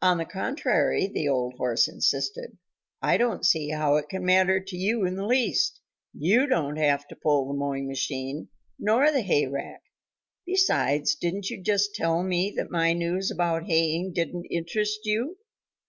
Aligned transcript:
"On 0.00 0.18
the 0.18 0.24
contrary," 0.24 1.08
the 1.08 1.28
old 1.28 1.54
horse 1.54 1.88
insisted, 1.88 2.56
"I 3.02 3.16
don't 3.16 3.44
see 3.44 3.70
how 3.70 3.96
it 3.96 4.08
can 4.08 4.24
matter 4.24 4.60
to 4.60 4.76
you 4.76 5.04
in 5.04 5.16
the 5.16 5.26
least. 5.26 5.80
You 6.14 6.46
don't 6.46 6.76
have 6.76 7.08
to 7.08 7.16
pull 7.16 7.48
the 7.48 7.54
mowing 7.58 7.88
machine 7.88 8.46
nor 8.78 9.10
the 9.10 9.22
hayrake. 9.22 9.80
Besides, 10.46 11.16
didn't 11.16 11.50
you 11.50 11.60
just 11.60 11.96
tell 11.96 12.22
me 12.22 12.52
that 12.56 12.70
my 12.70 12.92
news 12.92 13.28
about 13.32 13.66
haying 13.66 14.12
didn't 14.12 14.46
interest 14.52 15.00
you?" 15.04 15.36